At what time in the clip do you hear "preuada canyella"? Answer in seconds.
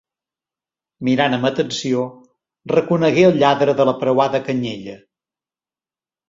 4.01-4.97